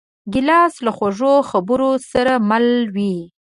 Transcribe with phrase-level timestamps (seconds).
[0.33, 3.15] ګیلاس له خوږو خبرو سره مل وي.